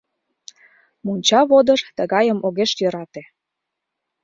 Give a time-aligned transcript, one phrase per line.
[1.05, 3.23] Монча водыж тыгайым огеш йӧрате.